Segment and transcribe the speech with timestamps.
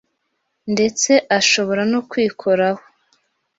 [0.73, 2.81] ndetse ashobora no kwikoraho.